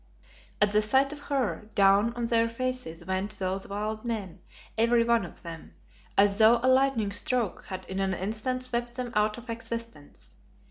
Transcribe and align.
At 0.59 0.71
the 0.71 0.81
sight 0.81 1.13
of 1.13 1.19
her 1.19 1.69
down 1.75 2.13
on 2.15 2.23
to 2.23 2.29
their 2.31 2.49
faces 2.49 3.05
went 3.05 3.37
those 3.37 3.67
wild 3.67 4.03
men, 4.03 4.39
every 4.75 5.03
one 5.03 5.25
of 5.25 5.43
them, 5.43 5.75
as 6.17 6.39
though 6.39 6.59
a 6.63 6.67
lightning 6.67 7.11
stroke 7.11 7.65
had 7.67 7.85
in 7.85 7.99
an 7.99 8.15
instant 8.15 8.63
swept 8.63 8.95
them 8.95 9.11
out 9.13 9.37
of 9.37 9.47
existence. 9.47 10.37